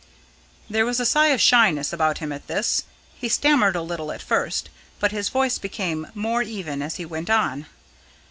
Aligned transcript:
There 0.67 0.83
was 0.87 0.99
a 0.99 1.05
sign 1.05 1.31
of 1.31 1.39
shyness 1.39 1.93
about 1.93 2.17
him 2.17 2.31
at 2.31 2.47
this. 2.47 2.85
He 3.13 3.29
stammered 3.29 3.75
a 3.75 3.83
little 3.83 4.11
at 4.11 4.23
first, 4.23 4.71
but 4.99 5.11
his 5.11 5.29
voice 5.29 5.59
became 5.59 6.07
more 6.15 6.41
even 6.41 6.81
as 6.81 6.95
he 6.95 7.05
went 7.05 7.29
on. 7.29 7.67